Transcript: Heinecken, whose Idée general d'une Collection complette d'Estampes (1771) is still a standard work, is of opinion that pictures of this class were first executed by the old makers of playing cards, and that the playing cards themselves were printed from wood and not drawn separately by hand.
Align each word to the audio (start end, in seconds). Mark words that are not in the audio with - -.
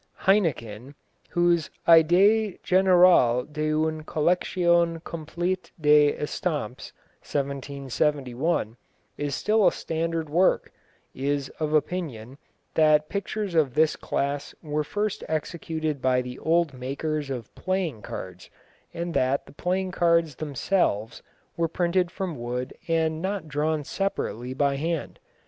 Heinecken, 0.21 0.95
whose 1.29 1.69
Idée 1.87 2.59
general 2.63 3.43
d'une 3.43 4.01
Collection 4.03 4.99
complette 5.01 5.69
d'Estampes 5.79 6.91
(1771) 7.21 8.77
is 9.19 9.35
still 9.35 9.67
a 9.67 9.71
standard 9.71 10.27
work, 10.27 10.71
is 11.13 11.49
of 11.59 11.75
opinion 11.75 12.39
that 12.73 13.09
pictures 13.09 13.53
of 13.53 13.75
this 13.75 13.95
class 13.95 14.55
were 14.63 14.83
first 14.83 15.23
executed 15.29 16.01
by 16.01 16.23
the 16.23 16.39
old 16.39 16.73
makers 16.73 17.29
of 17.29 17.53
playing 17.53 18.01
cards, 18.01 18.49
and 18.95 19.13
that 19.13 19.45
the 19.45 19.53
playing 19.53 19.91
cards 19.91 20.37
themselves 20.37 21.21
were 21.55 21.67
printed 21.67 22.09
from 22.09 22.35
wood 22.39 22.73
and 22.87 23.21
not 23.21 23.47
drawn 23.47 23.83
separately 23.83 24.55
by 24.55 24.77
hand. 24.77 25.19